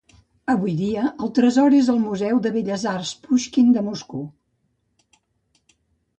Avui 0.51 0.71
dia, 0.77 1.03
el 1.25 1.29
tresor 1.39 1.75
és 1.79 1.91
al 1.95 1.99
Museu 2.05 2.39
de 2.47 2.53
Belles 2.57 2.87
Arts 2.93 3.13
Puixkin 3.27 3.71
de 3.77 3.85
Moscou. 3.93 4.27